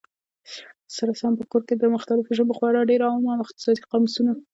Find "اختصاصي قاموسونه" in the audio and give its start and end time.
3.45-4.31